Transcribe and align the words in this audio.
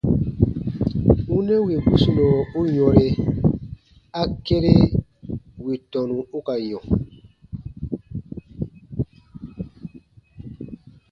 Wunɛ 1.31 1.55
wì 1.65 1.73
gusunɔ 1.89 2.25
u 2.59 2.61
yɔ̃re, 2.75 3.07
a 4.19 4.21
kere 4.45 4.73
wì 5.63 5.73
tɔnu 5.91 6.17
u 6.37 6.39
ka 6.47 6.55
yɔ̃. 6.69 6.83